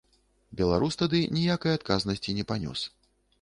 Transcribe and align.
Беларус 0.61 0.97
тады 1.01 1.19
ніякай 1.37 1.77
адказнасці 1.79 2.37
не 2.39 2.47
панёс. 2.55 2.79